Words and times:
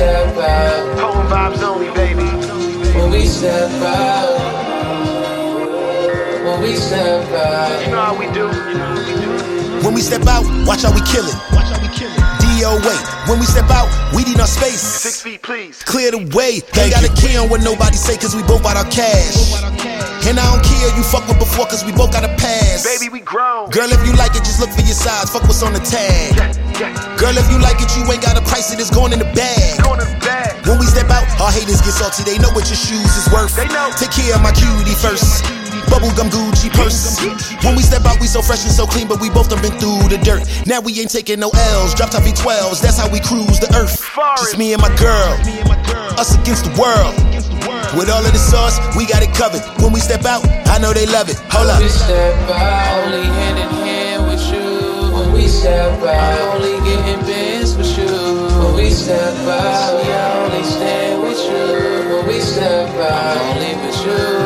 out. 0.00 0.98
Poem 0.98 1.26
vibes 1.28 1.62
only, 1.62 1.90
baby. 1.90 2.24
When 2.98 3.10
we 3.10 3.26
step 3.26 3.70
out. 3.82 4.38
When 6.44 6.62
we 6.62 6.74
step 6.74 7.28
out. 7.32 7.86
You 7.86 7.92
know 7.92 8.00
how 8.00 8.18
we 8.18 8.26
do. 8.32 8.46
When 9.84 9.94
we 9.94 10.00
step 10.00 10.26
out, 10.26 10.44
watch 10.66 10.82
how 10.82 10.92
we 10.92 11.00
kill 11.02 11.26
it. 11.26 11.34
watch 11.52 11.66
how 11.66 11.80
we 11.80 11.88
kill 11.94 12.10
it. 12.12 12.39
DOA. 12.60 12.92
When 13.24 13.40
we 13.40 13.46
step 13.48 13.72
out, 13.72 13.88
we 14.12 14.20
need 14.28 14.36
our 14.36 14.46
space. 14.46 14.84
Six 14.84 15.22
feet, 15.22 15.40
please. 15.40 15.80
Clear 15.82 16.12
the 16.12 16.20
way. 16.36 16.60
Ain't 16.76 16.92
got 16.92 17.00
a 17.00 17.12
key 17.16 17.32
on 17.40 17.48
what 17.48 17.64
nobody 17.64 17.96
say, 17.96 18.20
cause 18.20 18.36
we 18.36 18.44
both 18.44 18.62
got 18.62 18.76
our 18.76 18.84
cash. 18.92 19.64
And 20.28 20.36
I 20.36 20.44
don't 20.44 20.60
care 20.60 20.92
you 20.92 21.00
fuck 21.00 21.24
with 21.24 21.40
before, 21.40 21.64
cause 21.72 21.88
we 21.88 21.92
both 21.96 22.12
got 22.12 22.20
a 22.20 22.32
pass. 22.36 22.84
Baby, 22.84 23.08
we 23.08 23.20
grown. 23.24 23.72
Girl, 23.72 23.88
if 23.88 24.04
you 24.04 24.12
like 24.20 24.36
it, 24.36 24.44
just 24.44 24.60
look 24.60 24.68
for 24.68 24.84
your 24.84 24.92
size. 24.92 25.32
Fuck 25.32 25.48
what's 25.48 25.64
on 25.64 25.72
the 25.72 25.80
tag. 25.80 26.36
Yeah, 26.36 26.52
yeah. 26.76 27.16
Girl, 27.16 27.32
if 27.32 27.48
you 27.48 27.56
like 27.64 27.80
it, 27.80 27.88
you 27.96 28.04
ain't 28.12 28.20
got 28.20 28.36
a 28.36 28.44
price 28.44 28.68
it, 28.68 28.78
it's 28.78 28.92
going 28.92 29.16
in 29.16 29.20
the 29.24 29.30
bag. 29.32 29.80
The 29.80 30.20
bag. 30.20 30.60
When 30.68 30.78
we 30.78 30.84
step 30.84 31.08
out, 31.08 31.24
our 31.40 31.50
haters 31.50 31.80
get 31.80 31.96
salty. 31.96 32.28
They 32.28 32.36
know 32.36 32.52
what 32.52 32.68
your 32.68 32.76
shoes 32.76 33.16
is 33.16 33.24
worth. 33.32 33.56
They 33.56 33.68
know. 33.72 33.88
Take 33.96 34.12
care 34.12 34.36
of 34.36 34.44
my 34.44 34.52
cutie 34.52 34.92
first. 35.00 35.59
Bubblegum 35.90 36.30
Gucci 36.30 36.70
purse. 36.70 37.18
When 37.64 37.74
we 37.76 37.82
step 37.82 38.06
out, 38.06 38.20
we 38.20 38.26
so 38.26 38.40
fresh 38.40 38.62
and 38.64 38.72
so 38.72 38.86
clean, 38.86 39.08
but 39.08 39.20
we 39.20 39.28
both 39.28 39.50
done 39.50 39.60
been 39.60 39.76
through 39.78 40.08
the 40.08 40.18
dirt. 40.22 40.46
Now 40.66 40.80
we 40.80 40.98
ain't 41.00 41.10
taking 41.10 41.40
no 41.40 41.50
L's. 41.50 41.94
Drop 41.94 42.10
top 42.10 42.22
V12s, 42.22 42.80
that's 42.80 42.96
how 42.96 43.10
we 43.10 43.20
cruise 43.20 43.58
the 43.58 43.68
earth. 43.74 43.98
Just 44.38 44.56
me 44.56 44.72
and 44.72 44.80
my 44.80 44.94
girl, 44.96 45.34
us 46.16 46.38
against 46.38 46.64
the 46.64 46.74
world. 46.78 47.14
With 47.98 48.08
all 48.08 48.24
of 48.24 48.32
the 48.32 48.38
sauce, 48.38 48.78
we 48.96 49.04
got 49.04 49.22
it 49.22 49.34
covered. 49.34 49.62
When 49.82 49.92
we 49.92 49.98
step 50.00 50.24
out, 50.24 50.46
I 50.68 50.78
know 50.78 50.92
they 50.92 51.06
love 51.06 51.28
it. 51.28 51.36
Hold 51.50 51.68
up. 51.68 51.82
We 51.82 51.88
step 51.88 52.38
out, 52.48 53.04
only 53.04 53.26
hand 53.26 53.58
in 53.58 53.70
hand 53.82 54.28
with 54.30 54.44
you. 54.52 55.10
When 55.12 55.32
we 55.32 55.48
step 55.48 55.98
out, 56.02 56.54
only 56.54 56.78
getting 56.86 57.20
bins 57.26 57.76
with 57.76 57.98
you. 57.98 58.06
When 58.62 58.74
we 58.76 58.90
step 58.90 59.34
out, 59.42 60.04
yeah, 60.06 60.46
only 60.46 60.62
stand 60.62 61.22
with 61.22 61.40
you. 61.50 62.14
When 62.14 62.26
we 62.28 62.40
step 62.40 62.88
out, 62.94 63.36
only 63.50 63.74
with 63.82 64.06
you. 64.06 64.39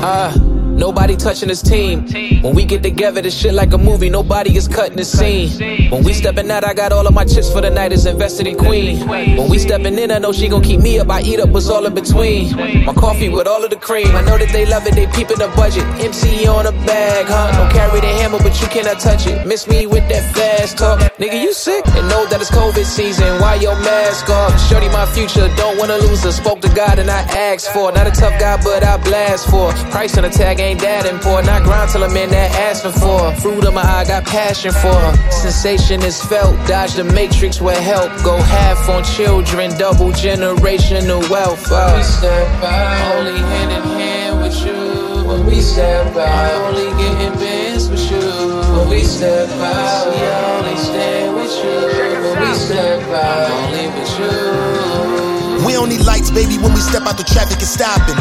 Uh. 0.00 0.37
Nobody 0.78 1.16
touching 1.16 1.48
this 1.48 1.60
team. 1.60 2.06
When 2.40 2.54
we 2.54 2.64
get 2.64 2.84
together, 2.84 3.20
this 3.20 3.36
shit 3.36 3.52
like 3.52 3.72
a 3.72 3.78
movie. 3.78 4.08
Nobody 4.08 4.56
is 4.56 4.68
cutting 4.68 4.96
the 4.96 5.04
scene. 5.04 5.90
When 5.90 6.04
we 6.04 6.12
stepping 6.12 6.48
out, 6.52 6.64
I 6.64 6.72
got 6.72 6.92
all 6.92 7.04
of 7.04 7.12
my 7.12 7.24
chips 7.24 7.50
for 7.50 7.60
the 7.60 7.68
night 7.68 7.92
is 7.92 8.06
invested 8.06 8.46
in 8.46 8.56
Queen. 8.56 9.06
When 9.08 9.50
we 9.50 9.58
stepping 9.58 9.98
in, 9.98 10.12
I 10.12 10.18
know 10.18 10.32
she 10.32 10.48
gon' 10.48 10.62
keep 10.62 10.78
me 10.80 11.00
up. 11.00 11.10
I 11.10 11.20
eat 11.22 11.40
up 11.40 11.48
what's 11.48 11.68
all 11.68 11.84
in 11.84 11.94
between. 11.94 12.54
My 12.86 12.94
coffee 12.94 13.28
with 13.28 13.48
all 13.48 13.64
of 13.64 13.70
the 13.70 13.76
cream. 13.76 14.14
I 14.14 14.20
know 14.20 14.38
that 14.38 14.50
they 14.50 14.66
love 14.66 14.86
it. 14.86 14.94
They 14.94 15.06
peeping 15.08 15.38
the 15.38 15.48
budget. 15.56 15.82
MC 15.98 16.46
on 16.46 16.66
a 16.66 16.72
bag, 16.86 17.26
huh? 17.26 17.58
Don't 17.58 17.72
carry 17.72 18.00
the 18.00 18.12
hammer, 18.22 18.38
but 18.38 18.60
you 18.62 18.68
cannot 18.68 19.00
touch 19.00 19.26
it. 19.26 19.48
Miss 19.48 19.66
me 19.66 19.86
with 19.86 20.08
that 20.08 20.22
fast 20.32 20.78
talk. 20.78 21.00
Nigga, 21.18 21.42
you 21.42 21.52
sick? 21.52 21.84
And 21.88 22.08
know 22.08 22.24
that 22.26 22.40
it's 22.40 22.52
COVID 22.52 22.84
season. 22.84 23.40
Why 23.40 23.56
your 23.56 23.74
mask 23.80 24.30
off? 24.30 24.54
Shorty, 24.70 24.88
my 24.90 25.06
future. 25.06 25.48
Don't 25.56 25.76
wanna 25.76 25.96
lose 25.98 26.22
her. 26.22 26.30
Spoke 26.30 26.60
to 26.60 26.68
God 26.68 27.00
and 27.00 27.10
I 27.10 27.22
asked 27.50 27.72
for. 27.72 27.90
Not 27.90 28.06
a 28.06 28.12
tough 28.12 28.38
guy, 28.38 28.62
but 28.62 28.84
I 28.84 28.96
blast 28.98 29.50
for. 29.50 29.72
Price 29.90 30.16
on 30.16 30.22
the 30.22 30.30
tag 30.30 30.60
ain't 30.60 30.67
that 30.76 31.06
important. 31.06 31.48
I 31.48 31.60
grind 31.62 31.90
till 31.90 32.04
I'm 32.04 32.16
in 32.16 32.30
that 32.30 32.50
asking 32.68 32.92
for. 32.92 33.32
Fruit 33.40 33.64
of 33.64 33.74
my 33.74 33.82
eye, 33.82 34.04
got 34.04 34.24
passion 34.26 34.72
for. 34.72 35.00
Sensation 35.32 36.02
is 36.02 36.20
felt. 36.24 36.54
Dodge 36.68 36.94
the 36.94 37.04
matrix 37.04 37.60
with 37.60 37.78
help. 37.78 38.10
Go 38.22 38.36
half 38.36 38.88
on 38.88 39.02
children, 39.04 39.76
double 39.78 40.10
generational 40.12 41.28
wealth. 41.30 41.64
We 41.70 41.76
Uh. 41.76 42.02
step 42.02 42.62
out, 42.62 43.16
only 43.16 43.40
hand 43.40 43.72
in 43.72 43.82
hand 43.98 44.40
with 44.42 44.58
you. 44.66 45.24
When 45.26 45.44
we 45.46 45.60
step 45.60 46.16
out, 46.16 46.54
only 46.68 46.88
getting 47.02 47.38
bins 47.38 47.88
with 47.88 48.10
you. 48.10 48.28
When 48.76 48.88
we 48.88 49.02
step 49.04 49.48
out, 49.60 50.06
yeah, 50.16 50.56
only 50.58 50.76
stand 50.76 51.34
with 51.36 51.52
you. 51.62 51.76
When 52.24 52.40
we 52.48 52.54
step 52.54 53.02
out, 53.12 53.50
only 53.50 53.86
with 53.88 54.18
you. 54.18 55.66
We 55.66 55.72
don't 55.74 55.88
need 55.90 56.04
lights, 56.06 56.30
baby, 56.30 56.56
when 56.58 56.72
we 56.72 56.80
step 56.80 57.02
out 57.06 57.16
the 57.18 57.24
traffic 57.24 57.60
is 57.60 57.68
stopping. 57.70 58.16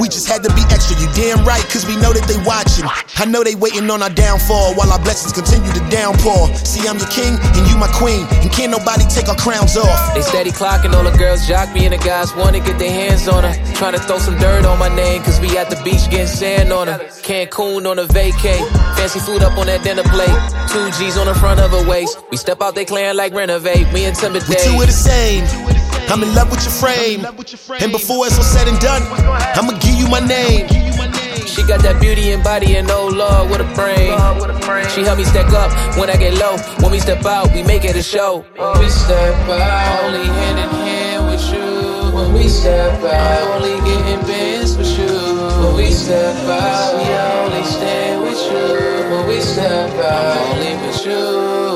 We 0.00 0.08
just 0.08 0.26
had 0.26 0.42
to 0.44 0.50
be 0.56 0.64
extra, 0.72 0.96
you 0.96 1.06
damn 1.12 1.44
right, 1.44 1.60
cause 1.68 1.84
we 1.84 1.92
know 2.00 2.08
that 2.16 2.24
they 2.24 2.40
watching. 2.48 2.88
I 3.20 3.28
know 3.28 3.44
they 3.44 3.54
waiting 3.54 3.84
on 3.90 4.00
our 4.00 4.08
downfall 4.08 4.72
while 4.72 4.88
our 4.90 4.98
blessings 4.98 5.36
continue 5.36 5.68
to 5.76 5.84
downpour. 5.92 6.48
See, 6.64 6.88
I'm 6.88 6.96
your 6.96 7.12
king 7.12 7.36
and 7.36 7.68
you 7.68 7.76
my 7.76 7.90
queen, 8.00 8.24
and 8.40 8.48
can't 8.50 8.72
nobody 8.72 9.04
take 9.12 9.28
our 9.28 9.36
crowns 9.36 9.76
off. 9.76 10.14
They 10.16 10.22
steady 10.22 10.52
clocking, 10.56 10.96
all 10.96 11.04
the 11.04 11.12
girls 11.20 11.46
jock 11.46 11.68
me 11.74 11.84
and 11.84 11.92
the 11.92 12.00
guys 12.00 12.34
wanna 12.34 12.60
get 12.60 12.78
their 12.78 12.90
hands 12.90 13.28
on 13.28 13.44
her. 13.44 13.52
Trying 13.76 13.92
to 13.92 14.00
throw 14.00 14.18
some 14.18 14.38
dirt 14.40 14.64
on 14.64 14.78
my 14.78 14.88
name, 14.88 15.22
cause 15.22 15.38
we 15.38 15.52
at 15.58 15.68
the 15.68 15.76
beach 15.84 16.08
getting 16.08 16.26
sand 16.26 16.72
on 16.72 16.88
her. 16.88 16.98
Cancun 17.20 17.84
on 17.84 17.98
a 17.98 18.06
vacay, 18.08 18.56
fancy 18.96 19.20
food 19.20 19.42
up 19.42 19.58
on 19.58 19.66
that 19.66 19.84
dinner 19.84 20.04
plate. 20.08 20.32
Two 20.72 20.88
G's 20.96 21.18
on 21.18 21.26
the 21.26 21.34
front 21.34 21.60
of 21.60 21.72
her 21.72 21.84
waist. 21.86 22.16
We 22.30 22.38
step 22.38 22.62
out 22.62 22.74
they 22.74 22.86
clan 22.86 23.16
like 23.16 23.34
renovate, 23.34 23.86
we 23.92 24.00
We 24.00 24.04
intimidate. 24.06 24.64
two 24.64 24.80
are 24.80 24.86
the 24.86 24.92
same. 24.92 25.44
I'm 26.10 26.24
in 26.24 26.34
love 26.34 26.50
with 26.50 26.62
your 26.64 26.72
frame. 26.72 27.24
And 27.24 27.92
before 27.92 28.26
it's 28.26 28.36
all 28.36 28.42
said 28.42 28.66
and 28.66 28.78
done, 28.80 29.02
I'ma 29.54 29.78
give 29.78 29.94
you 29.94 30.08
my 30.08 30.18
name. 30.18 30.66
She 31.46 31.62
got 31.62 31.82
that 31.82 32.00
beauty 32.00 32.32
and 32.32 32.42
body 32.42 32.76
and 32.76 32.88
no 32.88 33.06
love 33.06 33.48
with 33.48 33.60
a 33.60 33.70
brain. 33.74 34.10
She 34.90 35.02
help 35.02 35.18
me 35.18 35.24
stack 35.24 35.52
up 35.52 35.70
when 35.96 36.10
I 36.10 36.16
get 36.16 36.34
low. 36.34 36.56
When 36.82 36.90
we 36.90 36.98
step 36.98 37.24
out, 37.24 37.52
we 37.54 37.62
make 37.62 37.84
it 37.84 37.94
a 37.94 38.02
show. 38.02 38.44
When 38.56 38.78
we 38.80 38.88
step 38.88 39.34
out, 39.48 40.04
only 40.04 40.26
hand 40.26 40.58
in 40.58 40.70
hand 40.82 41.30
with 41.30 41.46
you. 41.52 42.10
When 42.12 42.32
we 42.32 42.48
step 42.48 43.02
out, 43.04 43.62
only 43.62 43.78
getting 43.86 44.26
bins 44.26 44.76
with 44.76 44.98
you. 44.98 45.14
When 45.62 45.76
we 45.76 45.90
step 45.92 46.34
out, 46.46 46.94
we 46.98 47.06
only 47.06 47.64
stand 47.64 48.22
with 48.22 48.40
you. 48.50 49.10
When 49.14 49.28
we 49.28 49.40
step 49.40 49.90
out, 50.04 50.54
only 50.54 50.74
with 50.86 51.06
you. 51.06 51.69